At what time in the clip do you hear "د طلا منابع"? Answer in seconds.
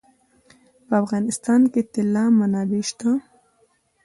1.85-2.83